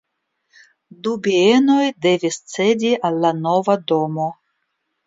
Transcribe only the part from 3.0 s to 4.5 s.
al la nova domo.